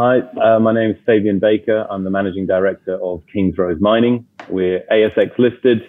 [0.00, 1.84] Hi, uh, my name is Fabian Baker.
[1.90, 4.24] I'm the managing director of Kingsrose Mining.
[4.48, 5.82] We're ASX listed.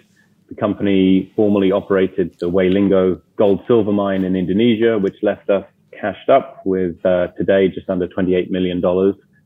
[0.48, 5.64] The company formerly operated the Way Linggo gold silver mine in Indonesia, which left us
[5.92, 8.82] cashed up with uh, today just under $28 million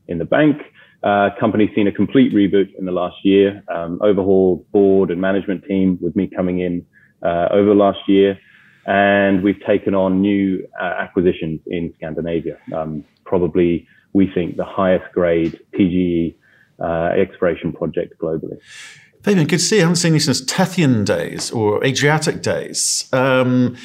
[0.09, 0.63] in the bank.
[1.03, 5.63] Uh, company's seen a complete reboot in the last year, um, overhaul board and management
[5.67, 6.87] team with me coming in
[7.23, 8.39] uh, over last year.
[8.87, 15.13] And we've taken on new uh, acquisitions in Scandinavia, um, probably we think, the highest
[15.13, 16.35] grade PGE
[16.83, 18.59] uh, exploration project globally.
[19.23, 19.83] Fabian, good to see you.
[19.83, 23.09] I haven't seen you since Tethyan days or Adriatic days.
[23.13, 23.77] Um,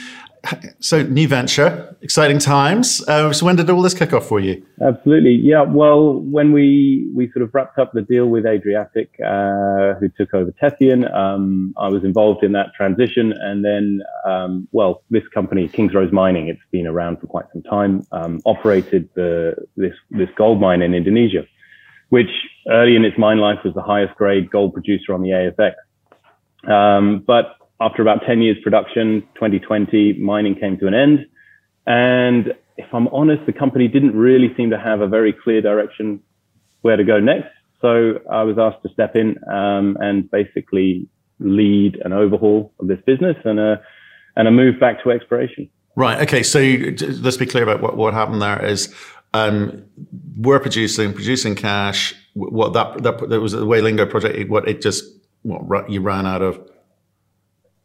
[0.80, 3.04] so new venture, exciting times.
[3.08, 4.66] Uh, so when did all this kick off for you?
[4.82, 5.62] Absolutely, yeah.
[5.62, 10.34] Well, when we we sort of wrapped up the deal with Adriatic, uh, who took
[10.34, 15.68] over Tethyan, um, I was involved in that transition, and then, um, well, this company,
[15.68, 20.62] Kingsrose Mining, it's been around for quite some time, um, operated the this this gold
[20.62, 21.46] mine in Indonesia,
[22.10, 22.32] which
[22.70, 25.74] early in its mine life was the highest grade gold producer on the ASX.
[26.70, 31.26] Um, but after about 10 years production, 2020, mining came to an end.
[31.88, 36.22] And if I'm honest, the company didn't really seem to have a very clear direction
[36.82, 37.50] where to go next.
[37.82, 41.08] So I was asked to step in um, and basically
[41.40, 43.82] lead an overhaul of this business and a,
[44.36, 45.70] and a move back to exploration.
[45.96, 46.22] Right.
[46.22, 46.44] Okay.
[46.44, 46.60] So
[47.22, 48.94] let's be clear about what, what happened there is
[49.34, 49.86] um,
[50.38, 52.14] we're producing, producing cash.
[52.34, 55.04] What that, that, that was the Way Linggo project, what it just,
[55.44, 56.60] what you ran out of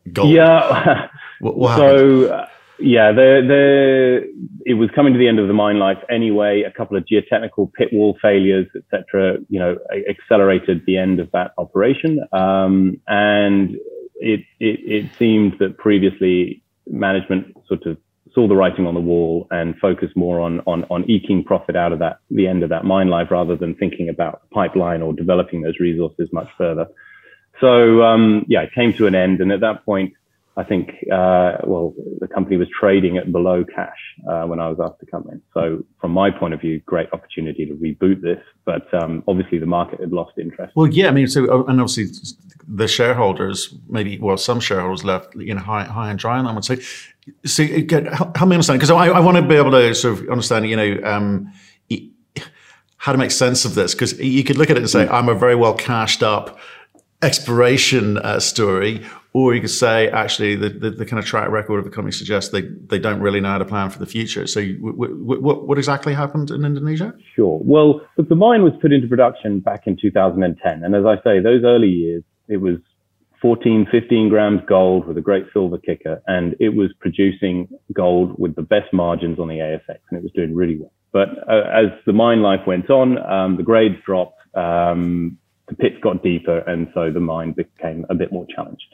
[0.05, 1.09] Yeah.
[1.41, 5.55] what, what so, uh, yeah, the, the, it was coming to the end of the
[5.55, 6.63] mine life anyway.
[6.63, 9.77] A couple of geotechnical pit wall failures, etc., you know,
[10.09, 12.19] accelerated the end of that operation.
[12.33, 13.77] Um, and
[14.17, 17.97] it, it, it seemed that previously management sort of
[18.35, 21.93] saw the writing on the wall and focused more on, on, on eking profit out
[21.93, 25.63] of that, the end of that mine life rather than thinking about pipeline or developing
[25.63, 26.87] those resources much further.
[27.61, 30.15] So um, yeah, it came to an end, and at that point,
[30.57, 33.99] I think uh, well, the company was trading at below cash
[34.29, 35.43] uh, when I was asked to come in.
[35.53, 39.67] So from my point of view, great opportunity to reboot this, but um, obviously the
[39.67, 40.73] market had lost interest.
[40.77, 42.07] Well, yeah, I mean, so uh, and obviously
[42.69, 46.53] the shareholders, maybe well, some shareholders left, you know, high, high and dry on that
[46.53, 46.63] one.
[46.63, 46.81] say.
[47.45, 50.29] so again, help me understand because I, I want to be able to sort of
[50.29, 51.01] understand, you know.
[51.05, 51.53] Um,
[53.05, 55.29] how to make sense of this because you could look at it and say, I'm
[55.29, 56.59] a very well cashed up
[57.25, 61.79] exploration uh, story, or you could say actually the, the, the, kind of track record
[61.79, 64.47] of the company suggests they, they don't really know how to plan for the future.
[64.47, 67.15] So, what, what exactly happened in Indonesia?
[67.35, 67.61] Sure.
[67.65, 71.41] Well, look, the mine was put into production back in 2010, and as I say,
[71.41, 72.77] those early years, it was
[73.45, 78.55] 14, 15 grams gold with a great silver kicker, and it was producing gold with
[78.55, 80.93] the best margins on the ASX, and it was doing really well.
[81.13, 84.41] But uh, as the mine life went on, um, the grades dropped.
[84.57, 85.39] Um,
[85.69, 88.85] the pits got deeper, and so the mine became a bit more challenged.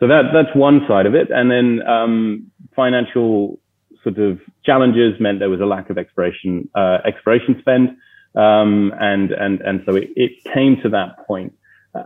[0.00, 3.58] So that that's one side of it, and then um, financial
[4.02, 7.96] sort of challenges meant there was a lack of exploration uh, exploration spend,
[8.34, 11.52] um, and and and so it, it came to that point.
[11.94, 12.04] Uh,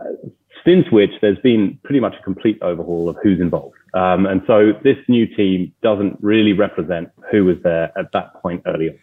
[0.65, 3.75] since which there's been pretty much a complete overhaul of who's involved.
[3.93, 8.61] Um, and so this new team doesn't really represent who was there at that point
[8.65, 8.93] earlier.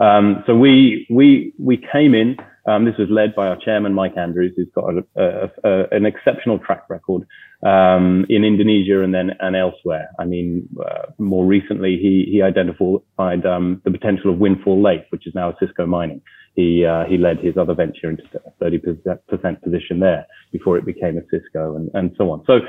[0.00, 2.36] Um, so we we we came in
[2.66, 6.06] um, this was led by our chairman, Mike Andrews, who's got a, a, a, an
[6.06, 7.26] exceptional track record
[7.62, 10.08] um, in Indonesia and then and elsewhere.
[10.18, 15.26] I mean, uh, more recently, he he identified um, the potential of Windfall Lake, which
[15.26, 16.22] is now Osisko Mining.
[16.54, 21.18] He uh, he led his other venture into a 30% position there before it became
[21.20, 22.44] Osisko and, and so on.
[22.46, 22.60] So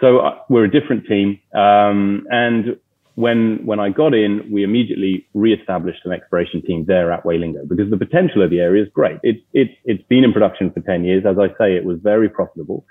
[0.00, 2.76] so uh, we're a different team, um, and
[3.16, 7.68] when when I got in, we immediately re-established an exploration team there at Way Linggo
[7.68, 9.18] because the potential of the area is great.
[9.22, 11.24] It's it, it's been in production for 10 years.
[11.24, 12.84] As I say, it was very profitable.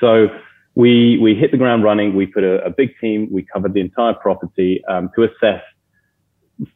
[0.00, 0.28] So
[0.74, 2.16] we we hit the ground running.
[2.16, 3.28] We put a, a big team.
[3.30, 5.62] We covered the entire property um, to assess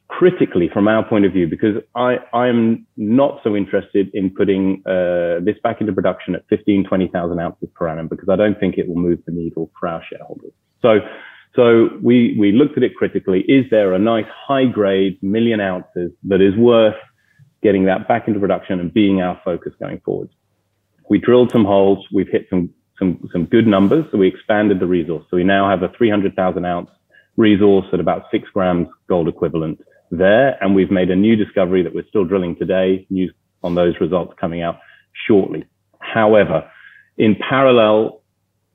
[0.07, 4.81] critically from our point of view because I, I am not so interested in putting
[4.87, 8.79] uh, this back into production at 15, 20,000 ounces per annum because I don't think
[8.79, 10.53] it will move the needle for our shareholders.
[10.83, 11.01] So
[11.55, 13.41] so we, we looked at it critically.
[13.43, 16.97] Is there a nice high grade million ounces that is worth
[17.63, 20.31] getting that back into production and being our focus going forward?
[21.11, 22.07] We drilled some holes.
[22.11, 24.07] We've hit some, some, some good numbers.
[24.11, 25.27] So we expanded the resource.
[25.31, 26.91] So we now have a 300,000 ounce
[27.37, 30.57] resource at about six grams gold equivalent there.
[30.63, 33.07] And we've made a new discovery that we're still drilling today.
[33.11, 33.33] News
[33.63, 34.79] on those results coming out
[35.27, 35.67] shortly.
[36.01, 36.69] However,
[37.19, 38.22] in parallel,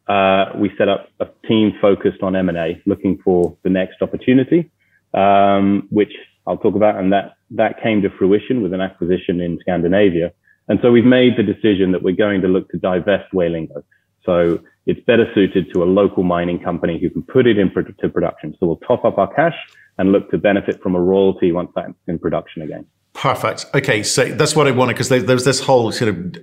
[0.07, 4.69] uh, we set up a team focused on M&A, looking for the next opportunity,
[5.13, 6.13] um, which
[6.45, 6.95] I'll talk about.
[6.95, 10.31] And that that came to fruition with an acquisition in Scandinavia.
[10.69, 13.83] And so we've made the decision that we're going to look to divest Way Linggo.
[14.25, 18.56] So it's better suited to a local mining company who can put it into production.
[18.60, 19.56] So we'll top up our cash
[19.98, 22.86] and look to benefit from a royalty once that's in production again.
[23.13, 23.65] Perfect.
[23.74, 26.38] Okay, so that's what I wanted because there's this whole sort of,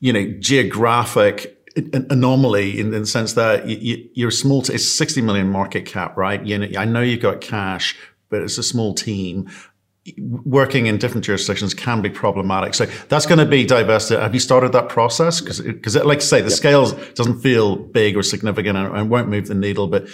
[0.00, 4.62] you know, geographic anomaly in, in the sense that you, you're small.
[4.62, 6.44] T- it's 60 million market cap, right?
[6.44, 7.96] You know, I know you've got cash,
[8.28, 9.50] but it's a small team.
[10.18, 12.74] Working in different jurisdictions can be problematic.
[12.74, 14.18] So that's going to be divested.
[14.18, 15.40] Have you started that process?
[15.40, 16.56] Because, because like I say, the yep.
[16.56, 20.08] scale doesn't feel big or significant and, and won't move the needle, but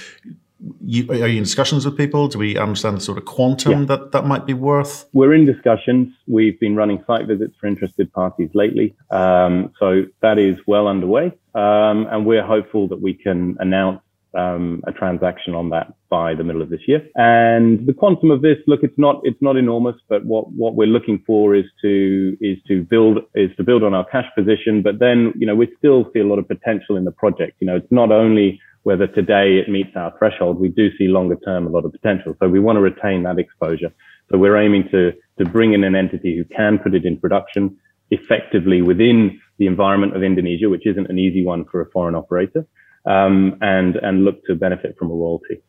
[0.80, 2.28] you, are you in discussions with people?
[2.28, 3.86] Do we understand the sort of quantum yeah.
[3.86, 5.08] that that might be worth?
[5.12, 6.12] We're in discussions.
[6.26, 8.96] We've been running site visits for interested parties lately.
[9.10, 11.26] Um, so that is well underway.
[11.54, 14.00] Um, and we're hopeful that we can announce
[14.34, 17.06] um, a transaction on that by the middle of this year.
[17.16, 20.86] And the quantum of this, look, it's not it's not enormous, but what what we're
[20.86, 24.82] looking for is to is to build is to build on our cash position.
[24.82, 27.56] But then you know we still see a lot of potential in the project.
[27.60, 31.36] You know, it's not only whether today it meets our threshold, we do see longer
[31.44, 32.34] term a lot of potential.
[32.40, 33.92] So we want to retain that exposure.
[34.30, 37.76] So we're aiming to, to bring in an entity who can put it in production
[38.10, 42.66] effectively within the environment of Indonesia, which isn't an easy one for a foreign operator,
[43.04, 45.60] um, and, and look to benefit from a royalty.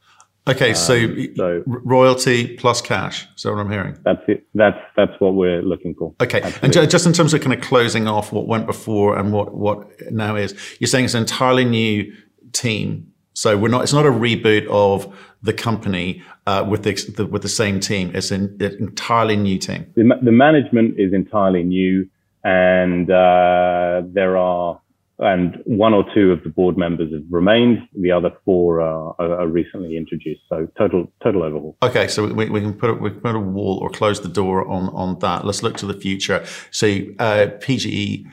[0.48, 3.28] Okay, so, um, so, royalty plus cash.
[3.36, 3.98] Is that what I'm hearing?
[4.04, 4.48] That's it.
[4.56, 6.16] That's that's what we're looking for.
[6.22, 6.82] Okay, Absolutely.
[6.82, 9.78] and just in terms of kind of closing off what went before and what what
[10.12, 12.12] now is, you're saying it's an entirely new
[12.54, 13.12] team.
[13.34, 13.84] So we're not.
[13.84, 18.12] It's not a reboot of the company uh, with the, the, with the same team.
[18.14, 19.92] It's an, an entirely new team.
[19.96, 22.10] The, the, management is entirely new,
[22.44, 24.82] and uh, there are
[25.20, 27.88] and one or two of the board members have remained.
[27.94, 30.42] The other four are, are recently introduced.
[30.48, 31.78] So total total overhaul.
[31.84, 34.30] Okay, so we, we can put a, we can put a wall or close the
[34.30, 35.46] door on on that.
[35.46, 36.46] Let's look to the future.
[36.72, 36.88] So
[37.20, 38.32] uh, PGE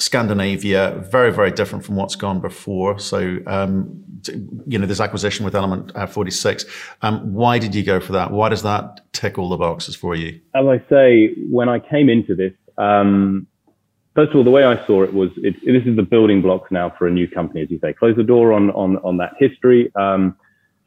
[0.00, 2.98] Scandinavia, very, very different from what's gone before.
[2.98, 4.02] So, um,
[4.66, 6.64] you know, this acquisition with Element uh, 46.
[7.02, 8.30] Um, why did you go for that?
[8.30, 10.40] Why does that tick all the boxes for you?
[10.54, 13.46] As I say, when I came into this, um,
[14.14, 16.70] first of all, the way I saw it was it, this is the building blocks
[16.70, 17.92] now for a new company, as you say.
[17.92, 20.34] Close the door on on on that history, um,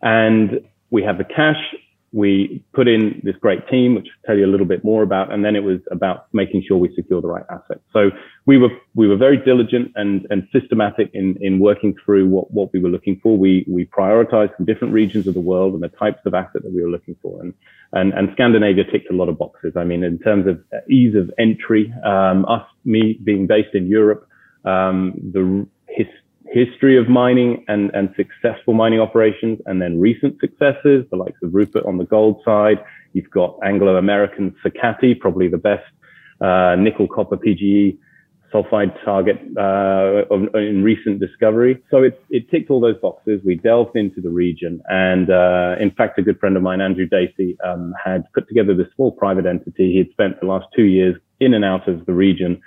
[0.02, 1.76] and we have the cash
[2.14, 5.34] we put in this great team, which I'll tell you a little bit more about,
[5.34, 7.82] and then it was about making sure we secure the right assets.
[7.92, 8.12] So
[8.46, 12.72] we were we were very diligent and and systematic in in working through what what
[12.72, 13.36] we were looking for.
[13.36, 16.72] We we prioritized from different regions of the world and the types of asset that
[16.72, 17.54] we were looking for, and
[17.94, 19.74] and and Scandinavia ticked a lot of boxes.
[19.76, 24.28] I mean, in terms of ease of entry, um, us me being based in Europe,
[24.66, 26.08] um, the his,
[26.54, 31.54] history of mining and, and successful mining operations, and then recent successes, the likes of
[31.54, 32.78] Rupert on the gold side.
[33.14, 35.84] You've got Anglo-American Sakatti, probably the best
[36.42, 37.98] uh, nickel copper PGE
[38.54, 41.82] sulfide target uh, of, in recent discovery.
[41.90, 43.42] So it, it ticked all those boxes.
[43.44, 47.08] We delved into the region, and uh, in fact, a good friend of mine, Andrew
[47.08, 49.92] Dacey, um, had put together this small private entity.
[49.94, 52.62] He had spent the last two years in and out of the region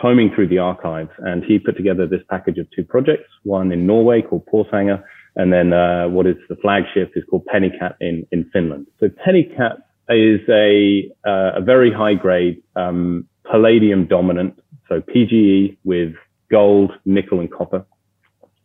[0.00, 3.86] combing through the archives and he put together this package of two projects, one in
[3.86, 5.02] Norway called Porsanger,
[5.36, 8.86] and then uh, what is the flagship is called Penikat in, in Finland.
[9.00, 9.78] So Penikat
[10.08, 16.14] is a, uh, a very high grade um, palladium dominant, so PGE with
[16.50, 17.84] gold, nickel, and copper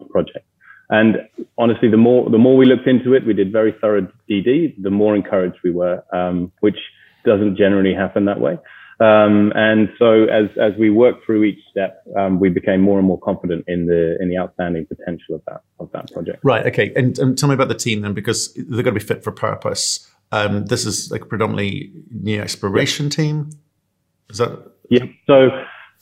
[0.09, 0.45] project.
[0.89, 1.17] And
[1.57, 4.75] honestly, the more the more we looked into it, we did very thorough DD.
[4.81, 6.77] The more encouraged we were, um, which
[7.25, 8.57] doesn't generally happen that way.
[9.01, 13.07] Um, and so as, as we worked through each step, um, we became more and
[13.07, 16.39] more confident in the, in the outstanding potential of that, of that project.
[16.43, 16.67] Right.
[16.67, 16.93] Okay.
[16.95, 19.31] And, and tell me about the team then, because they're going to be fit for
[19.31, 20.07] purpose.
[20.31, 23.09] Um, this is like predominantly new exploration yeah.
[23.09, 23.49] team.
[24.29, 24.71] Is that?
[24.89, 25.05] Yeah.
[25.25, 25.49] So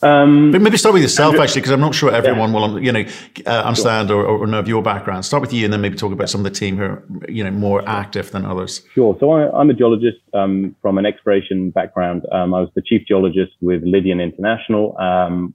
[0.02, 2.60] um, but maybe start with yourself, Andrew, actually, because I'm not sure everyone yeah.
[2.60, 3.06] will, you know,
[3.46, 4.26] uh, understand sure.
[4.26, 5.26] or, or, know of your background.
[5.26, 7.44] Start with you, and then maybe talk about some of the team who are, you
[7.44, 8.82] know, more active than others.
[8.94, 9.18] Sure.
[9.20, 12.24] So I, am a geologist um, from an exploration background.
[12.32, 14.98] Um, I was the chief geologist with Lydian International.
[14.98, 15.54] Um,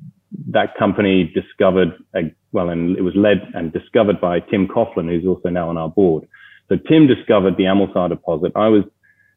[0.49, 5.27] that company discovered, a, well, and it was led and discovered by Tim Coughlin, who's
[5.27, 6.29] also now on our board.
[6.69, 8.53] So Tim discovered the Amulsar deposit.
[8.57, 8.85] I was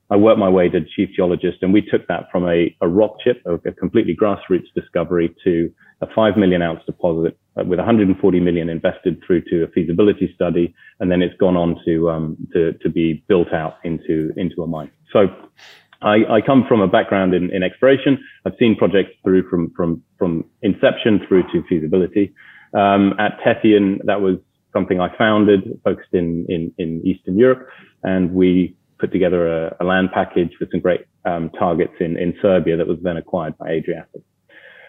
[0.10, 3.18] I worked my way to chief geologist and we took that from a, a rock
[3.24, 5.72] chip, a, a, completely grassroots discovery to
[6.02, 10.74] a five million ounce deposit uh, with 140 million invested through to a feasibility study.
[11.00, 14.68] And then it's gone on to, um, to, to be built out into, into a
[14.68, 14.92] mine.
[15.12, 15.28] So
[16.02, 18.24] I, I come from a background in, in exploration.
[18.46, 22.34] I've seen projects through from, from, from inception through to feasibility.
[22.74, 24.38] Um, at Tethyan, that was
[24.72, 27.68] something I founded, focused in, in, in Eastern Europe.
[28.04, 32.36] And we put together a, a land package with some great um, targets in, in
[32.42, 34.22] Serbia that was then acquired by Adriatic.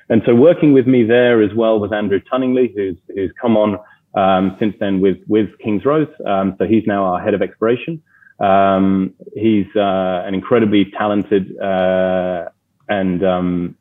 [0.08, 3.78] And so working with me there as well was Andrew Tunningley, who's, who's come on
[4.14, 6.08] um, since then with, with Kingsrose.
[6.26, 8.02] Um, so he's now our head of exploration.
[8.40, 12.48] Um, he's uh, an incredibly talented uh,
[12.88, 13.76] and um,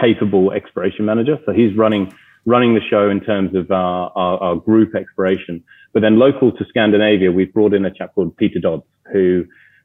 [0.00, 1.38] capable exploration manager.
[1.44, 2.12] So he's running
[2.44, 5.62] running the show in terms of our, our, our, group exploration.
[5.92, 9.44] But then local to Scandinavia, we've brought in a chap called Peter Dodds, who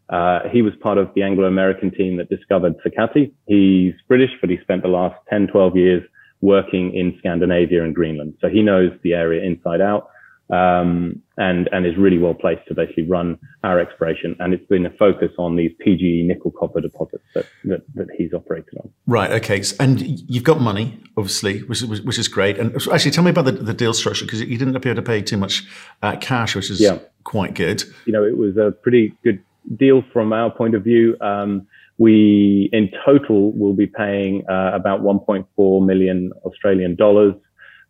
[0.09, 3.33] uh, he was part of the Anglo-American team that discovered Sakatti.
[3.45, 6.03] He's British, but he spent the last 10, 12 years
[6.41, 8.35] working in Scandinavia and Greenland.
[8.39, 10.07] So he knows the area inside out
[10.49, 14.35] um, and and is really well placed to basically run our exploration.
[14.39, 18.33] And it's been a focus on these PGE nickel copper deposits that, that, that he's
[18.33, 18.89] operated on.
[19.05, 19.31] Right.
[19.31, 19.61] Okay.
[19.79, 22.57] And you've got money, obviously, which is, which is great.
[22.57, 25.21] And actually, tell me about the, the deal structure because you didn't appear to pay
[25.21, 25.65] too much
[26.01, 26.99] uh, cash, which is yeah.
[27.23, 27.83] quite good.
[28.05, 29.43] You know, it was a pretty good
[29.75, 31.17] deal from our point of view.
[31.19, 37.33] Um, we in total will be paying uh, about 1.4 million Australian dollars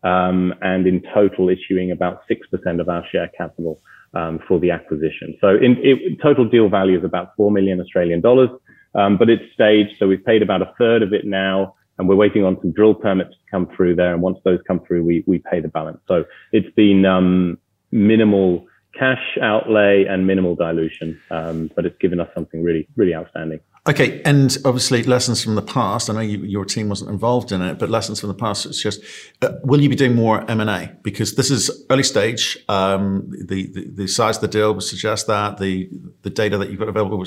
[0.02, 3.80] um, and in total issuing about 6% of our share capital
[4.14, 5.36] um, for the acquisition.
[5.40, 8.50] So in it, total deal value is about 4 million Australian dollars,
[8.94, 9.98] um, but it's staged.
[9.98, 12.94] So we've paid about a third of it now and we're waiting on some drill
[12.94, 14.14] permits to come through there.
[14.14, 15.98] And once those come through, we, we pay the balance.
[16.06, 17.58] So it's been um,
[17.90, 23.60] minimal cash outlay and minimal dilution, um, but it's given us something really, really outstanding.
[23.88, 26.10] Okay, and obviously lessons from the past.
[26.10, 28.66] I know you, your team wasn't involved in it, but lessons from the past.
[28.66, 29.00] It's just,
[29.40, 32.58] uh, will you be doing more M and A because this is early stage.
[32.68, 35.88] Um, the, the, the size of the deal would suggest that the
[36.20, 37.24] the data that you've got available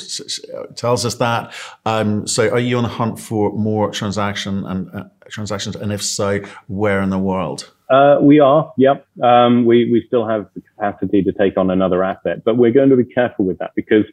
[0.75, 1.51] tells us that.
[1.87, 6.03] Um, so, are you on the hunt for more transaction and uh, transactions, and if
[6.03, 7.71] so, where in the world?
[7.89, 9.07] Uh, we are, yep.
[9.23, 12.89] Um, we we still have the capacity to take on another asset, but we're going
[12.89, 14.05] to be careful with that because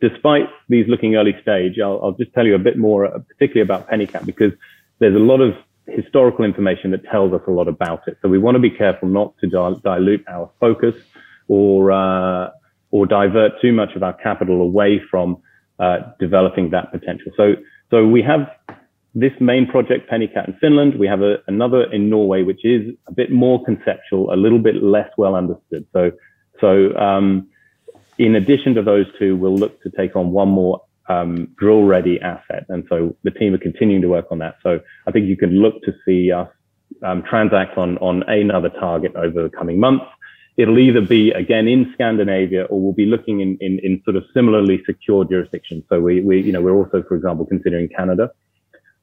[0.00, 3.62] despite these looking early stage, I'll, I'll just tell you a bit more, uh, particularly
[3.62, 4.52] about Penikat, because
[4.98, 5.54] there's a lot of
[5.86, 8.16] historical information that tells us a lot about it.
[8.22, 9.46] So we want to be careful not to
[9.82, 10.94] dilute our focus
[11.48, 12.50] or uh,
[12.92, 15.38] or divert too much of our capital away from
[15.78, 17.32] uh, developing that potential.
[17.36, 17.54] So
[17.90, 18.50] so we have
[19.14, 20.96] this main project, Penikat in Finland.
[20.96, 24.82] We have a, another in Norway, which is a bit more conceptual, a little bit
[24.82, 25.86] less well understood.
[25.92, 26.12] So
[26.60, 27.48] so um,
[28.20, 32.20] in addition to those two, we'll look to take on one more um, drill ready
[32.20, 32.66] asset.
[32.68, 34.56] And so the team are continuing to work on that.
[34.62, 36.48] So I think you can look to see us
[37.02, 40.04] um, transact on, on another target over the coming months.
[40.58, 44.24] It'll either be again in Scandinavia or we'll be looking in, in, in sort of
[44.34, 45.84] similarly secure jurisdictions.
[45.88, 48.32] So we, we, you know, we're also, for example, considering Canada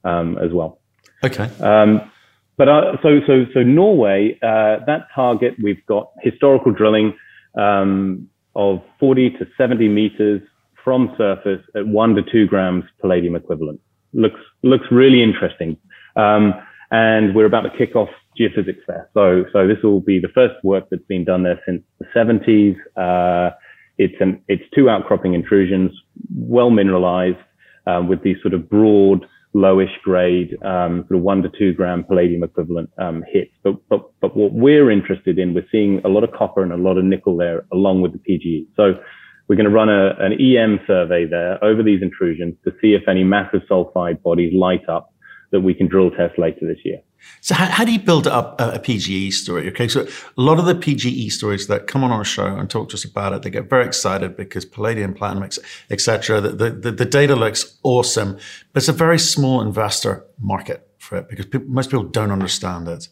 [0.03, 0.79] um, as well.
[1.23, 1.49] Okay.
[1.59, 2.11] Um,
[2.55, 7.17] but uh, so, so, so Norway, uh, that target, we've got historical drilling.
[7.57, 10.41] Um, of 40 to 70 meters
[10.83, 13.79] from surface at one to two grams palladium equivalent.
[14.13, 15.77] Looks, looks really interesting.
[16.15, 16.53] Um,
[16.91, 18.09] and we're about to kick off
[18.39, 19.09] geophysics there.
[19.13, 22.75] So, so this will be the first work that's been done there since the 70s.
[22.95, 23.55] Uh,
[23.97, 25.91] it's an, it's two outcropping intrusions,
[26.35, 27.37] well mineralized,
[27.85, 32.03] um, with these sort of broad lowish grade, um, sort of one to two gram
[32.03, 33.51] palladium equivalent um, hits.
[33.63, 36.77] But, but, but what we're interested in, we're seeing a lot of copper and a
[36.77, 38.67] lot of nickel there along with the PGE.
[38.75, 39.01] So
[39.47, 43.07] we're going to run a, an EM survey there over these intrusions to see if
[43.07, 45.13] any massive sulfide bodies light up
[45.51, 47.01] that we can drill test later this year.
[47.41, 49.67] So how, how do you build up a, a, PGE story?
[49.69, 52.89] Okay, so a lot of the PGE stories that come on our show and talk
[52.89, 55.49] to us about it, they get very excited because palladium, platinum,
[55.89, 56.41] etc.
[56.41, 58.33] The, the, the, data looks awesome,
[58.73, 62.87] but it's a very small investor market for it because people, most people don't understand
[62.87, 63.07] it.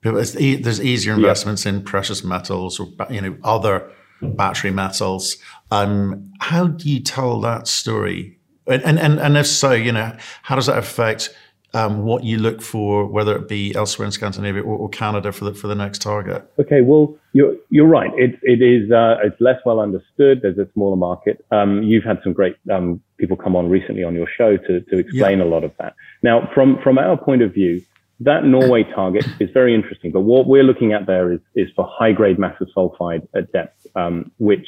[0.00, 1.72] People, e- there's easier investments yeah.
[1.72, 3.90] in precious metals or you know other
[4.22, 5.36] battery metals.
[5.70, 8.38] Um, how do you tell that story?
[8.66, 11.34] And, and and if so, you know, how does that affect
[11.72, 15.44] um, what you look for, whether it be elsewhere in Scandinavia or, or, Canada for
[15.44, 16.50] the for the next target?
[16.58, 18.10] Okay, well, you're you're right.
[18.16, 20.42] It it is uh, it's less well understood.
[20.42, 21.44] There's a smaller market.
[21.50, 24.98] Um, you've had some great um, people come on recently on your show to to
[24.98, 25.44] explain yeah.
[25.44, 25.94] a lot of that.
[26.22, 27.82] Now, from from our point of view,
[28.20, 30.10] that Norway target is very interesting.
[30.10, 33.86] But what we're looking at there is is for high grade massive sulfide at depth,
[33.94, 34.66] um, which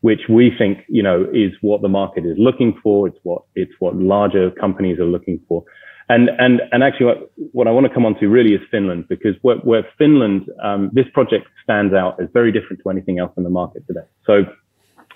[0.00, 3.06] which we think you know is what the market is looking for.
[3.06, 5.64] It's what it's what larger companies are looking for.
[6.10, 9.06] And, and, and actually what, what I want to come on to really is Finland
[9.08, 13.32] because where, where Finland, um, this project stands out as very different to anything else
[13.36, 14.06] in the market today.
[14.26, 14.42] So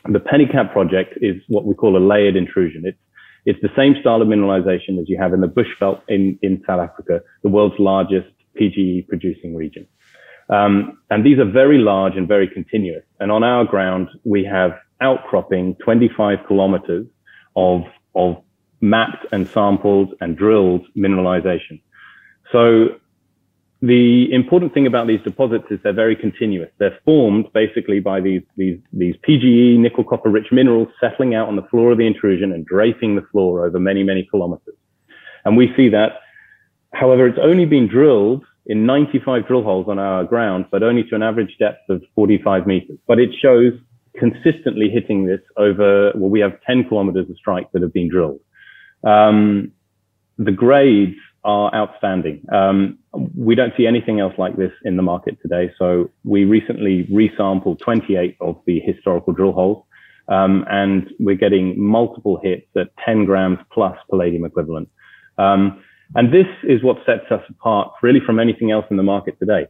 [0.04, 2.84] the Penikat project is what we call a layered intrusion.
[2.86, 2.98] It's,
[3.44, 6.80] it's the same style of mineralization as you have in the Bushveld in, in South
[6.80, 8.28] Africa, the world's largest
[8.60, 9.88] PGE producing region.
[10.48, 13.02] Um, and these are very large and very continuous.
[13.18, 14.70] And on our ground, we have
[15.00, 17.06] outcropping 25 kilometers
[17.56, 17.80] of,
[18.14, 18.36] of
[18.80, 21.80] mapped and sampled and drilled mineralization.
[22.52, 23.00] So
[23.80, 26.70] the important thing about these deposits is they're very continuous.
[26.78, 31.56] They're formed basically by these, these, these PGE nickel copper rich minerals settling out on
[31.56, 34.76] the floor of the intrusion and draping the floor over many, many kilometers.
[35.44, 36.20] And we see that.
[36.94, 41.14] However, it's only been drilled in 95 drill holes on our ground, but only to
[41.14, 42.98] an average depth of 45 meters.
[43.06, 43.74] But it shows
[44.16, 48.40] consistently hitting this over, well, we have 10 kilometers of strike that have been drilled.
[49.04, 49.73] Um,
[50.38, 52.44] the grades are outstanding.
[52.50, 52.99] Um,
[53.37, 55.70] we don't see anything else like this in the market today.
[55.78, 59.84] So we recently resampled 28 of the historical drill holes.
[60.26, 64.88] Um, and we're getting multiple hits at 10 grams plus palladium equivalent.
[65.37, 65.82] Um,
[66.14, 69.66] and this is what sets us apart really from anything else in the market today.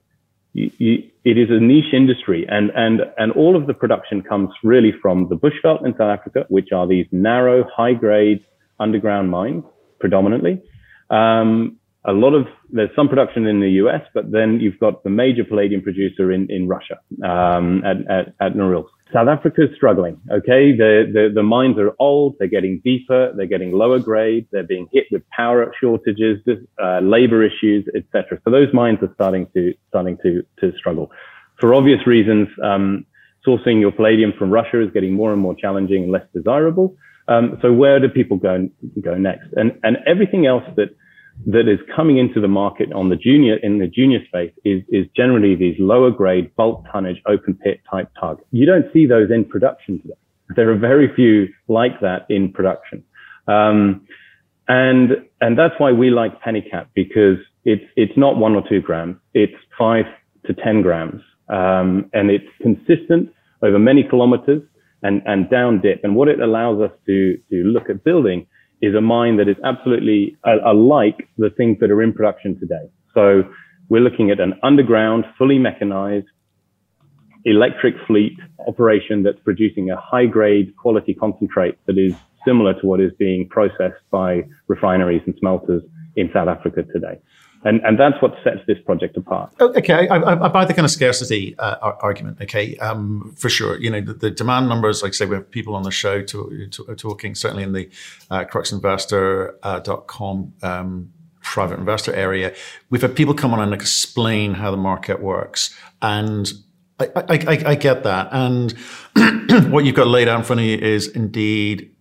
[0.53, 4.51] You, you, it is a niche industry and, and, and all of the production comes
[4.63, 8.45] really from the bushveld in South Africa, which are these narrow, high grade
[8.81, 9.65] underground mines
[10.01, 10.63] predominantly.
[11.11, 15.11] Um, a lot of there's some production in the US, but then you've got the
[15.11, 18.91] major palladium producer in in Russia um, at, at at Norilsk.
[19.13, 20.21] South Africa is struggling.
[20.31, 22.37] Okay, the, the the mines are old.
[22.39, 23.33] They're getting deeper.
[23.35, 24.47] They're getting lower grade.
[24.51, 26.41] They're being hit with power shortages,
[26.83, 28.39] uh, labor issues, etc.
[28.45, 31.11] So those mines are starting to starting to to struggle.
[31.61, 33.07] For obvious reasons, um,
[33.47, 36.97] sourcing your palladium from Russia is getting more and more challenging and less desirable.
[37.29, 38.69] Um, so where do people go
[39.01, 39.49] go next?
[39.57, 40.91] And and everything else that
[41.47, 45.07] that is coming into the market on the junior in the junior space is is
[45.17, 48.47] generally these lower grade bulk tonnage open pit type targets.
[48.53, 50.15] You don't see those in production today.
[50.57, 53.03] There are very few like that in production,
[53.49, 54.07] um,
[54.69, 59.17] and and that's why we like Penikat because it's it's not one or two grams,
[59.33, 60.05] it's five
[60.47, 63.31] to ten grams, um, and it's consistent
[63.63, 64.63] over many kilometers
[65.05, 66.03] and, and down dip.
[66.03, 68.47] And what it allows us to, to look at building
[68.83, 72.91] is a mine that is absolutely alike the things that are in production today.
[73.15, 73.45] So
[73.89, 76.27] we're looking at an underground, fully mechanized,
[77.45, 78.37] electric fleet
[78.67, 82.15] operation that's producing a high grade quality concentrate that is
[82.45, 85.83] similar to what is being processed by refineries and smelters
[86.17, 87.21] in South Africa today.
[87.65, 89.53] And, and that's what sets this project apart.
[89.59, 92.43] Oh, okay, I, I, I buy the kind of scarcity uh, argument.
[92.43, 93.81] Okay, um, for sure.
[93.81, 96.23] You know, the, the, demand numbers, like I say, we have people on the show
[96.23, 97.89] to, to, talking, certainly in the
[98.31, 102.55] uh, cruxinvestor.com uh, um, private investor area.
[102.91, 105.75] We've had people come on and explain how the market works.
[106.03, 106.53] And
[107.01, 108.29] I, I, I get that.
[108.31, 108.73] And
[109.73, 111.95] what you've got laid out in front of you is indeed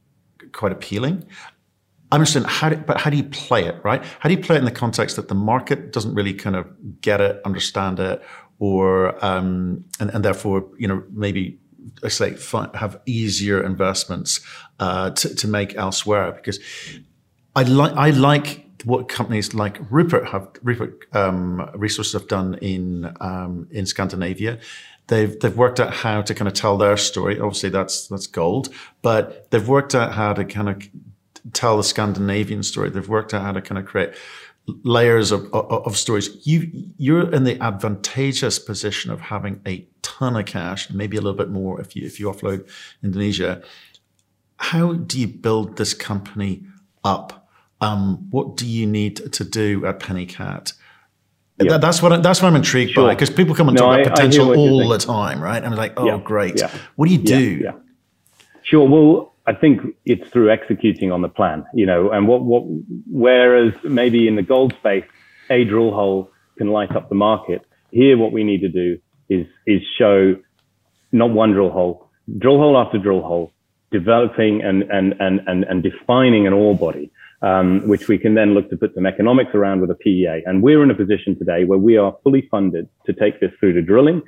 [0.51, 1.25] quite appealing.
[2.13, 4.03] I understand how, do, but how do you play it, right?
[4.19, 7.01] How do you play it in the context that the market doesn't really kind of
[7.01, 8.21] get it, understand it,
[8.59, 11.57] or um, and, and therefore, you know, maybe
[12.03, 12.37] I say
[12.75, 14.41] have easier investments
[14.79, 16.59] uh, to, to make elsewhere because
[17.55, 23.11] I like I like what companies like Rupert have Rupert um, Resources have done in
[23.21, 24.59] um, in Scandinavia.
[25.07, 27.39] They've they've worked out how to kind of tell their story.
[27.39, 28.69] Obviously, that's that's gold,
[29.01, 30.77] but they've worked out how to kind of
[31.51, 32.89] tell the Scandinavian story.
[32.89, 34.13] They've worked out how to kind of create
[34.83, 36.29] layers of, of, of, stories.
[36.47, 41.37] You you're in the advantageous position of having a ton of cash, maybe a little
[41.37, 42.67] bit more if you if you offload
[43.03, 43.61] Indonesia.
[44.57, 46.63] How do you build this company
[47.03, 47.49] up?
[47.81, 50.73] Um, what do you need to do at Penikat?
[51.61, 51.81] Yep.
[51.81, 53.07] that's what that's what I'm intrigued sure.
[53.07, 55.57] by because people come and no, talk about potential all the time, right?
[55.57, 56.17] And I'm like, oh, yeah.
[56.17, 56.59] great.
[56.59, 56.71] Yeah.
[56.95, 57.61] What do you do?
[57.63, 57.71] Yeah.
[58.63, 58.87] Sure.
[58.87, 62.63] Well, I think it's through executing on the plan, you know, and what, what,
[63.11, 65.03] whereas maybe in the gold space,
[65.49, 67.65] a drill hole can light up the market.
[67.91, 70.37] Here, what we need to do is, is show
[71.11, 73.51] not one drill hole, drill hole after drill hole,
[73.91, 78.53] developing and, and, and, and, and defining an ore body, um, which we can then
[78.53, 80.43] look to put some economics around with a PEA.
[80.45, 83.73] And we're in a position today where we are fully funded to take this through
[83.73, 84.21] to drilling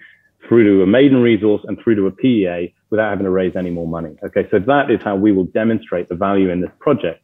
[0.48, 3.74] through to a maiden resource and through to a PEA without having to raise any
[3.78, 4.14] more money.
[4.28, 7.22] Okay, so that is how we will demonstrate the value in this project.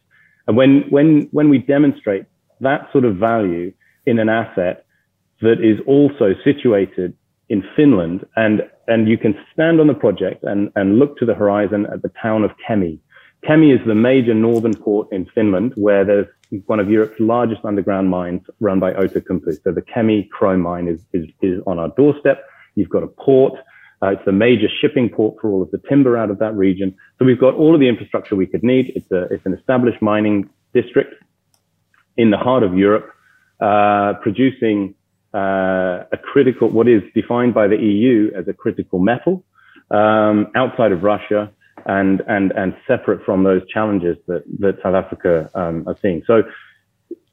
[0.48, 1.08] And when when
[1.38, 2.24] when we demonstrate
[2.62, 3.68] that sort of value
[4.06, 4.86] in an asset
[5.42, 7.10] that is also situated
[7.54, 8.56] in Finland, and
[8.88, 12.12] and you can stand on the project and and look to the horizon at the
[12.26, 13.00] town of Kemi.
[13.48, 16.28] Kemi is the major northern port in Finland, where there's
[16.68, 19.52] one of Europe's largest underground mines run by Outokumpu.
[19.64, 22.38] So the Kemi chrome mine is, is, is on our doorstep.
[22.76, 23.54] You've got a port.
[24.04, 26.96] Uh, it's the major shipping port for all of the timber out of that region.
[27.20, 28.92] So we've got all of the infrastructure we could need.
[28.96, 31.14] It's a, it's an established mining district
[32.18, 33.10] in the heart of Europe,
[33.60, 34.96] uh, producing
[35.34, 39.44] uh, a critical, what is defined by the EU as a critical metal
[39.92, 41.52] um, outside of Russia.
[41.86, 46.22] and and and separate from those challenges that that South Africa um, are seeing.
[46.28, 46.44] So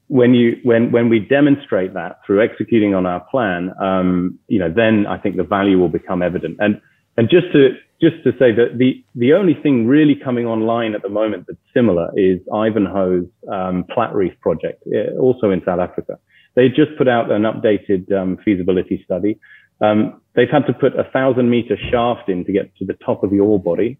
[0.08, 4.72] when you when when we demonstrate that through executing on our plan, um, you know,
[4.74, 6.56] then I think the value will become evident.
[6.60, 6.80] And
[7.16, 11.02] and just to just to say that the the only thing really coming online at
[11.02, 16.18] the moment that's similar is Ivanhoe's um, Platreef project, uh, also in South Africa.
[16.54, 19.38] They just put out an updated um, feasibility study.
[19.80, 23.22] Um, they've had to put a thousand meter shaft in to get to the top
[23.22, 23.98] of the ore body,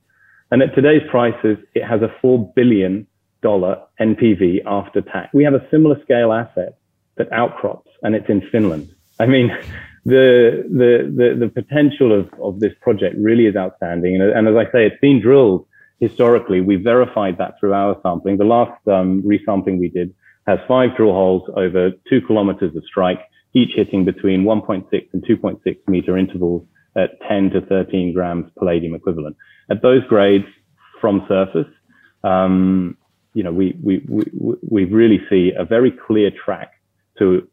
[0.51, 3.07] and at today's prices, it has a four billion
[3.43, 5.31] NPV after tax.
[5.33, 6.79] We have a similar scale asset
[7.17, 8.89] that outcrops and it's in Finland.
[9.19, 9.49] I mean,
[10.05, 14.21] the, the, the, the potential of, of this project really is outstanding.
[14.21, 15.67] And, and, as I say, it's been drilled
[16.01, 16.61] historically.
[16.61, 18.39] We verified that through our sampling.
[18.39, 20.15] The last um, resampling we did
[20.47, 23.21] has five drill holes over two kilometers of strike,
[23.55, 29.37] each hitting between 1.6 and 2.6 meter intervals at 10 to 13 grams palladium equivalent.
[29.71, 30.47] At those grades
[31.01, 31.67] from surface,
[32.25, 32.97] um,
[33.39, 34.25] you know, we, we, we,
[34.69, 36.73] we really see a very clear track
[37.21, 37.47] to,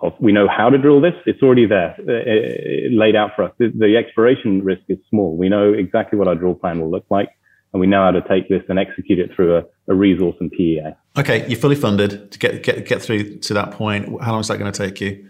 [0.00, 1.12] of, we know how to drill this.
[1.26, 3.52] It's already there, uh, uh, laid out for us.
[3.58, 5.36] The, the exploration risk is small.
[5.36, 7.28] We know exactly what our drill plan will look like
[7.74, 10.50] and we know how to take this and execute it through a, a, resource and
[10.50, 10.94] PEA.
[11.18, 14.06] Okay, you're fully funded to get get get through to that point.
[14.22, 15.28] How long is that going to take you?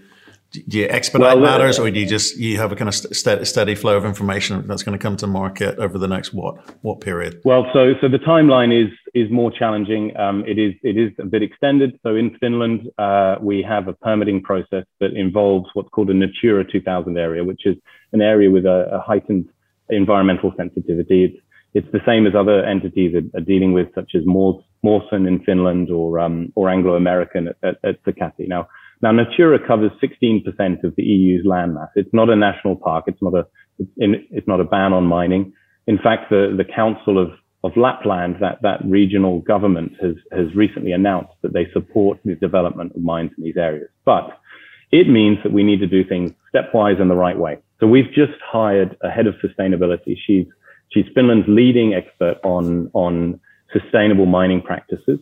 [0.50, 3.44] Do you expedite well, matters, or do you just you have a kind of steady,
[3.44, 7.00] steady flow of information that's going to come to market over the next what what
[7.00, 7.40] period?
[7.44, 10.16] Well, so so the timeline is is more challenging.
[10.16, 11.98] Um, it is it is a bit extended.
[12.02, 16.64] So in Finland, uh, we have a permitting process that involves what's called a Natura
[16.64, 17.76] 2000 area, which is
[18.12, 19.48] an area with a, a heightened
[19.90, 21.24] environmental sensitivity.
[21.24, 21.38] It's
[21.74, 25.44] it's the same as other entities are, are dealing with, such as Mors, Mawson in
[25.44, 28.48] Finland or um, or Anglo American at, at, at Sakatti.
[28.48, 28.66] Now
[29.00, 31.88] now, Natura covers 16% of the EU's landmass.
[31.94, 33.04] It's not a national park.
[33.06, 33.46] It's not a,
[33.96, 35.52] it's not a ban on mining.
[35.86, 37.30] In fact, the, the Council of,
[37.62, 42.92] of Lapland, that, that regional government has, has recently announced that they support the development
[42.96, 43.88] of mines in these areas.
[44.04, 44.36] But
[44.90, 47.58] it means that we need to do things stepwise in the right way.
[47.78, 50.16] So we've just hired a head of sustainability.
[50.26, 50.46] She's,
[50.90, 53.38] she's Finland's leading expert on, on
[53.72, 55.20] sustainable mining practices.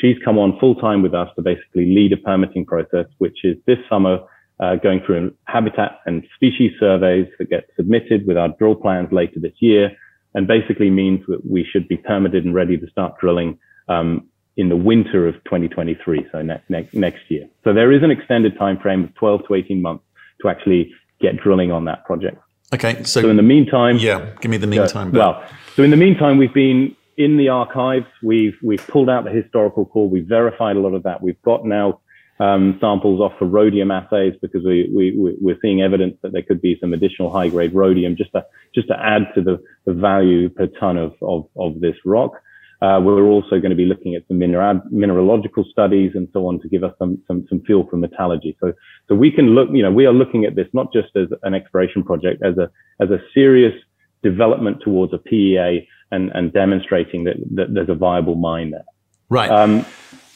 [0.00, 3.56] She's come on full time with us to basically lead a permitting process, which is
[3.66, 4.20] this summer
[4.60, 9.40] uh, going through habitat and species surveys that get submitted with our drill plans later
[9.40, 9.90] this year,
[10.34, 13.58] and basically means that we should be permitted and ready to start drilling
[13.88, 17.48] um, in the winter of 2023, so ne- ne- next year.
[17.64, 20.04] So there is an extended time frame of 12 to 18 months
[20.42, 22.38] to actually get drilling on that project.
[22.74, 25.08] Okay, so, so in the meantime, yeah, give me the meantime.
[25.08, 29.24] Uh, well, so in the meantime, we've been in the archives, we've we've pulled out
[29.24, 30.08] the historical core.
[30.08, 31.20] We've verified a lot of that.
[31.20, 32.00] We've got now
[32.38, 36.62] um, samples off for rhodium assays because we, we we're seeing evidence that there could
[36.62, 40.48] be some additional high grade rhodium just to just to add to the, the value
[40.48, 42.32] per ton of of, of this rock.
[42.80, 46.60] Uh, we're also going to be looking at some mineral, mineralogical studies and so on
[46.60, 48.56] to give us some, some, some feel for metallurgy.
[48.60, 48.72] So,
[49.08, 51.54] so we can look, you know, we are looking at this not just as an
[51.54, 52.70] exploration project, as a,
[53.02, 53.74] as a serious
[54.22, 58.84] development towards a PEA and, and demonstrating that, that there's a viable mine there.
[59.28, 59.50] Right.
[59.50, 59.84] Um,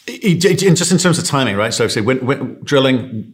[0.07, 1.73] it, it, it, just in terms of timing, right?
[1.73, 3.33] So, say when, when drilling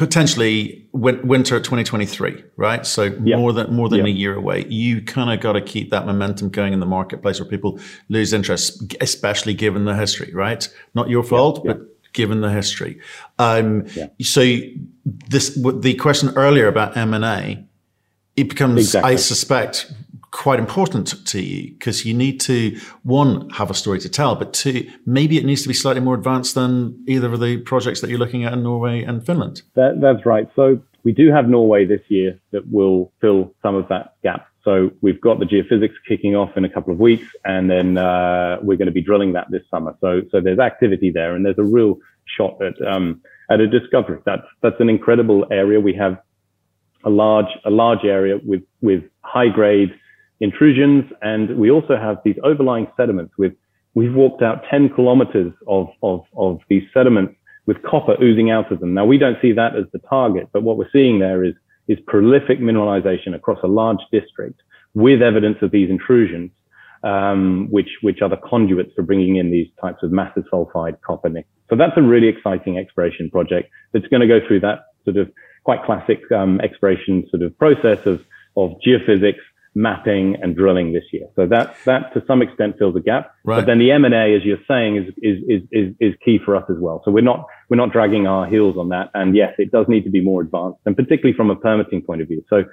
[0.00, 2.86] potentially winter 2023, right?
[2.86, 4.64] So more than more than a year away.
[4.66, 8.32] You kind of got to keep that momentum going in the marketplace where people lose
[8.32, 10.66] interest, especially given the history, right?
[10.94, 11.80] Not your fault, but
[12.14, 12.98] given the history.
[13.38, 13.86] Um.
[14.22, 14.58] So
[15.04, 17.64] this the question earlier about M and A,
[18.36, 19.12] it becomes, exactly.
[19.12, 19.92] I suspect,
[20.30, 24.52] quite important to you because you need to one have a story to tell, but
[24.52, 28.10] two maybe it needs to be slightly more advanced than either of the projects that
[28.10, 29.62] you're looking at in Norway and Finland.
[29.74, 30.48] That, that's right.
[30.54, 34.46] So we do have Norway this year that will fill some of that gap.
[34.62, 38.58] So we've got the geophysics kicking off in a couple of weeks, and then uh,
[38.62, 39.96] we're going to be drilling that this summer.
[40.00, 41.98] So so there's activity there, and there's a real
[42.36, 44.18] shot at um, at a discovery.
[44.26, 45.80] That's that's an incredible area.
[45.80, 46.18] We have
[47.04, 49.98] a large a large area with with high grade
[50.40, 51.04] intrusions.
[51.22, 53.52] And we also have these overlying sediments with,
[53.94, 57.34] we've walked out 10 kilometers of, of, of these sediments
[57.66, 58.94] with copper oozing out of them.
[58.94, 61.54] Now we don't see that as the target, but what we're seeing there is,
[61.88, 64.60] is prolific mineralization across a large district
[64.94, 66.50] with evidence of these intrusions,
[67.04, 71.28] um, which, which are the conduits for bringing in these types of massive sulfide copper
[71.28, 71.50] nickel.
[71.68, 75.30] So that's a really exciting exploration project that's going to go through that sort of
[75.64, 78.20] quite classic um, exploration sort of process of,
[78.56, 79.38] of geophysics,
[79.74, 81.26] mapping and drilling this year.
[81.36, 83.32] So that that to some extent fills a gap.
[83.44, 83.56] Right.
[83.56, 86.38] But then the M and A, as you're saying, is, is is is is key
[86.44, 87.02] for us as well.
[87.04, 89.10] So we're not we're not dragging our heels on that.
[89.14, 92.22] And yes, it does need to be more advanced, and particularly from a permitting point
[92.22, 92.44] of view.
[92.50, 92.64] So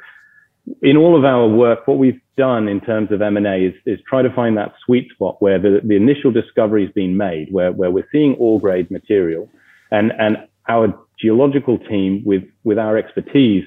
[0.81, 4.21] in all of our work, what we've done in terms of M&A is, is try
[4.21, 7.89] to find that sweet spot where the, the initial discovery has been made, where, where
[7.89, 9.49] we're seeing all grade material
[9.91, 13.63] and, and our geological team with, with our expertise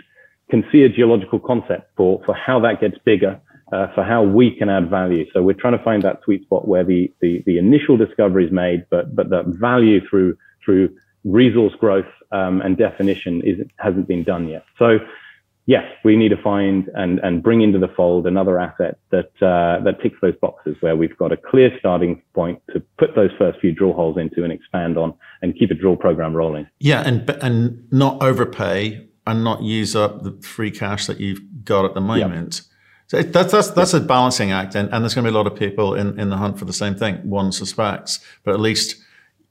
[0.51, 3.41] can see a geological concept for, for how that gets bigger,
[3.73, 5.25] uh, for how we can add value.
[5.33, 8.53] So we're trying to find that sweet spot where the, the, the initial discovery is
[8.53, 14.25] made, but, but that value through, through resource growth um, and definition is, hasn't been
[14.25, 14.65] done yet.
[14.79, 14.99] So
[15.67, 19.83] yes, we need to find and, and bring into the fold another asset that uh,
[19.85, 23.61] that ticks those boxes where we've got a clear starting point to put those first
[23.61, 26.67] few drill holes into and expand on and keep a drill program rolling.
[26.81, 31.85] Yeah, and and not overpay and not use up the free cash that you've got
[31.85, 32.62] at the moment.
[32.62, 32.64] Yep.
[33.07, 35.47] So that's that's that's a balancing act, and, and there's going to be a lot
[35.47, 37.16] of people in, in the hunt for the same thing.
[37.29, 38.97] One suspects, but at least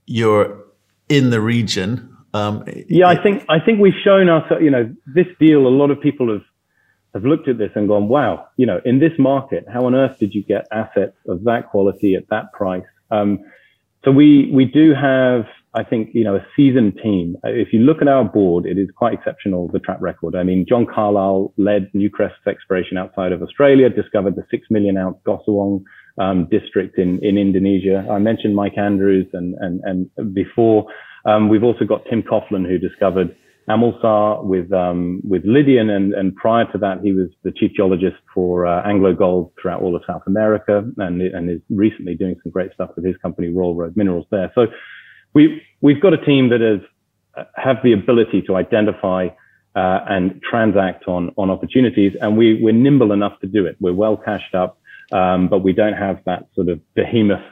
[0.05, 0.63] you're
[1.09, 5.25] in the region um, yeah, I think I think we've shown us, you know, this
[5.39, 5.67] deal.
[5.67, 6.43] A lot of people have
[7.13, 10.19] have looked at this and gone, "Wow, you know, in this market, how on earth
[10.19, 13.39] did you get assets of that quality at that price?" Um,
[14.05, 17.35] so we we do have, I think, you know, a seasoned team.
[17.43, 20.35] If you look at our board, it is quite exceptional the track record.
[20.35, 25.17] I mean, John Carlisle led Newcrest's exploration outside of Australia, discovered the six million ounce
[25.27, 25.83] Gosowong
[26.17, 28.05] um, district in in Indonesia.
[28.09, 30.87] I mentioned Mike Andrews and and and before.
[31.25, 33.35] Um, we've also got Tim Coughlin, who discovered
[33.69, 38.17] Amulsar with um, with Lydian, and, and prior to that, he was the chief geologist
[38.33, 42.51] for uh, Anglo Gold throughout all of South America, and and is recently doing some
[42.51, 44.51] great stuff with his company Royal Road Minerals there.
[44.55, 44.65] So
[45.33, 46.79] we we've got a team that has
[47.37, 49.27] uh, have the ability to identify
[49.75, 53.77] uh, and transact on on opportunities, and we we're nimble enough to do it.
[53.79, 54.79] We're well cashed up,
[55.11, 57.43] um, but we don't have that sort of behemoth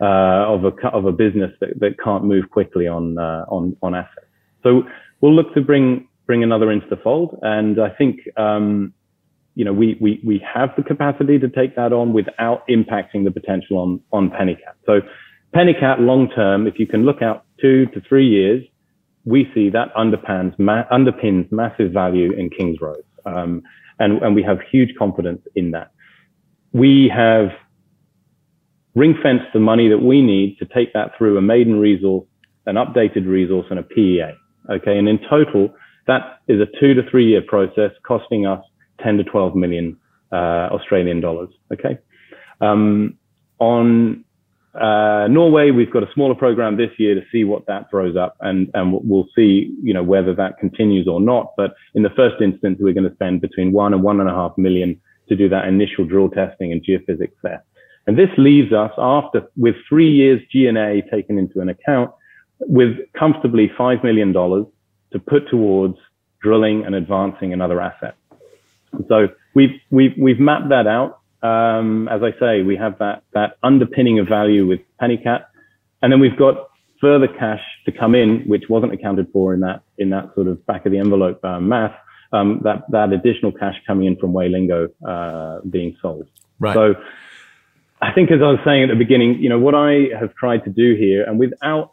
[0.00, 3.94] uh, of a of a business that, that can't move quickly on uh, on on
[3.94, 4.26] assets.
[4.62, 4.82] So
[5.20, 8.92] we'll look to bring bring another into the fold, and I think um,
[9.54, 13.30] you know we we we have the capacity to take that on without impacting the
[13.30, 14.74] potential on on Penikat.
[14.86, 15.00] So
[15.54, 18.62] Penikat long term, if you can look out two to three years,
[19.24, 23.62] we see that underpins ma- underpins massive value in Kingsrose, um,
[23.98, 25.90] and and we have huge confidence in that.
[26.72, 27.48] We have
[28.94, 32.26] ring fenced the money that we need to take that through a maiden resource,
[32.66, 34.32] an updated resource, and a PEA.
[34.70, 35.74] Okay, and in total,
[36.06, 38.62] that is a two to three year process, costing us
[39.02, 39.96] 10 to 12 million
[40.32, 41.48] uh, Australian dollars.
[41.72, 41.98] Okay,
[42.60, 43.16] um,
[43.60, 44.24] on
[44.74, 48.36] uh, Norway, we've got a smaller program this year to see what that throws up,
[48.40, 51.52] and and we'll see, you know, whether that continues or not.
[51.56, 54.32] But in the first instance, we're going to spend between one and one and a
[54.32, 57.64] half million to do that initial drill testing and geophysics there.
[58.06, 62.10] And this leaves us after, with three years G&A taken into an account,
[62.60, 65.98] with comfortably $5 million to put towards
[66.40, 68.14] drilling and advancing another asset.
[69.08, 71.20] So we've, we've, we've mapped that out.
[71.42, 75.44] Um, as I say, we have that, that underpinning of value with Penikat.
[76.02, 76.70] And then we've got
[77.00, 80.64] further cash to come in, which wasn't accounted for in that, in that sort of
[80.66, 81.94] back of the envelope uh, math.
[82.30, 86.28] Um, that, that additional cash coming in from Way Linggo, uh, being sold.
[86.58, 86.74] Right.
[86.74, 86.94] So
[88.00, 90.64] I think, as I was saying at the beginning, you know, what I have tried
[90.64, 91.92] to do here, and without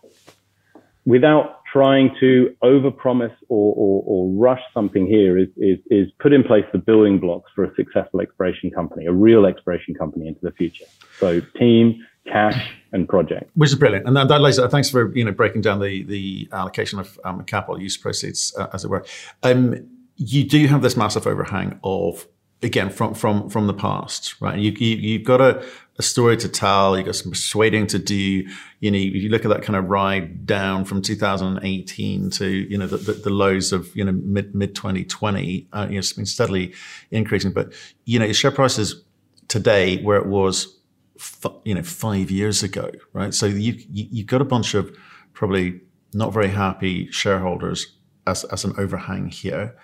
[1.05, 6.41] without trying to overpromise or, or, or rush something here, is, is is put in
[6.41, 10.51] place the building blocks for a successful exploration company, a real exploration company into the
[10.51, 10.85] future.
[11.19, 13.51] So, team, cash, and project.
[13.55, 14.57] Which is brilliant, and that, that lays.
[14.69, 18.67] Thanks for you know breaking down the the allocation of um, capital use proceeds, uh,
[18.71, 19.03] as it were.
[19.43, 22.25] Um, you do have this massive overhang of
[22.61, 24.57] again from from from the past, right?
[24.57, 25.63] You, you you've got a,
[25.97, 26.97] a story to tell.
[26.97, 28.47] You've got some persuading to do.
[28.79, 32.77] You know, if you look at that kind of ride down from 2018 to you
[32.77, 36.13] know the, the, the lows of you know mid mid 2020, uh, you know, it's
[36.13, 36.73] been steadily
[37.11, 37.51] increasing.
[37.51, 37.73] But
[38.05, 39.03] you know, your share price is
[39.47, 40.79] today where it was,
[41.17, 43.33] f- you know, five years ago, right?
[43.33, 44.95] So you, you you've got a bunch of
[45.33, 45.81] probably
[46.13, 47.95] not very happy shareholders
[48.27, 49.75] as as an overhang here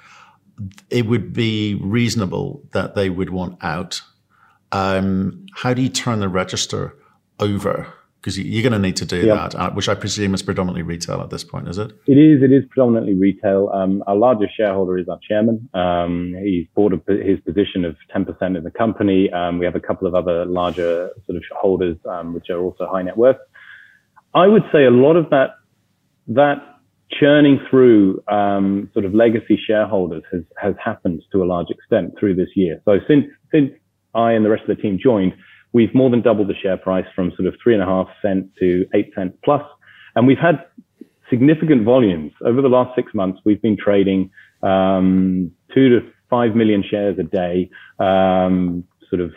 [0.90, 4.02] it would be reasonable that they would want out.
[4.72, 6.96] Um, how do you turn the register
[7.40, 7.92] over?
[8.20, 11.22] Because you're going to need to do that, uh, which I presume is predominantly retail
[11.22, 11.92] at this point, is it?
[12.06, 12.44] It is.
[12.44, 13.72] It is predominantly retail.
[13.74, 15.68] Um, our largest shareholder is our chairman.
[15.74, 19.32] Um, he's bought a, his position of 10% in the company.
[19.32, 22.86] Um, we have a couple of other larger sort of holders, um, which are also
[22.86, 23.38] high net worth.
[24.36, 25.56] I would say a lot of that
[26.28, 26.71] that
[27.20, 32.36] churning through um, sort of legacy shareholders has has happened to a large extent through
[32.36, 32.82] this year.
[32.86, 33.72] So since since
[34.16, 35.34] I and the rest of the team joined,
[35.74, 38.50] we've more than doubled the share price from sort of three and a half cent
[38.60, 39.64] to eight cent plus,
[40.16, 40.66] and we've had
[41.30, 43.40] significant volumes over the last six months.
[43.46, 44.30] We've been trading
[44.64, 47.70] um, two to five million shares a day,
[48.00, 49.32] um, sort of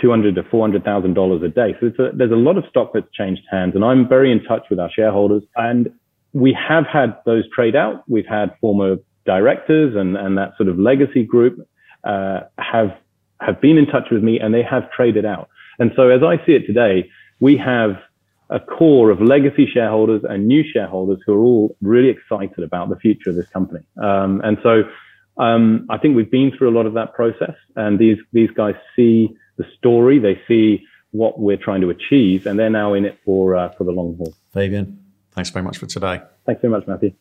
[0.00, 1.76] two hundred to four hundred thousand dollars a day.
[1.80, 4.64] So a, there's a lot of stock that's changed hands, and I'm very in touch
[4.70, 5.42] with our shareholders.
[5.56, 5.88] And
[6.32, 8.04] we have had those trade out.
[8.08, 11.66] We've had former directors and and that sort of legacy group
[12.04, 12.96] uh, have
[13.40, 15.48] have been in touch with me, and they have traded out.
[15.78, 17.96] And so, as I see it today, we have
[18.50, 22.96] a core of legacy shareholders and new shareholders who are all really excited about the
[22.96, 23.80] future of this company.
[24.02, 24.82] Um, and so,
[25.38, 28.74] um, I think we've been through a lot of that process, and these these guys
[28.94, 33.18] see the story, they see what we're trying to achieve, and they're now in it
[33.24, 34.34] for uh, for the long haul.
[34.52, 35.01] Fabian,
[35.34, 36.22] thanks very much for today.
[36.46, 37.12] Thanks very much, Matthew.